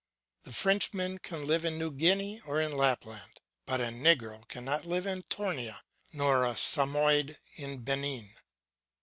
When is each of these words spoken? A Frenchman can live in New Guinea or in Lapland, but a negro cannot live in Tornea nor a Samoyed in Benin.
A 0.47 0.51
Frenchman 0.51 1.19
can 1.19 1.45
live 1.45 1.63
in 1.63 1.77
New 1.77 1.91
Guinea 1.91 2.41
or 2.47 2.59
in 2.59 2.75
Lapland, 2.75 3.39
but 3.67 3.79
a 3.79 3.89
negro 3.89 4.47
cannot 4.47 4.83
live 4.83 5.05
in 5.05 5.21
Tornea 5.29 5.83
nor 6.11 6.43
a 6.43 6.57
Samoyed 6.57 7.37
in 7.55 7.83
Benin. 7.83 8.33